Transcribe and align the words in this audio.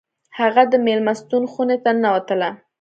هغه 0.39 0.63
د 0.71 0.73
میلمستون 0.85 1.43
خونې 1.51 1.77
ته 1.83 1.91
ننوتله 2.01 2.49